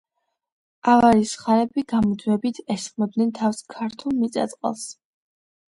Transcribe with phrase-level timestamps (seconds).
[0.93, 4.91] ავარიის ხანები გამუდმებით ესხმოდნენ თავს ქართულ მიწა-წყალს.